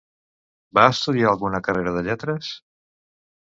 Va 0.77 0.85
estudiar 0.93 1.27
alguna 1.33 1.61
carrera 1.69 1.93
de 1.99 2.03
lletres? 2.09 2.51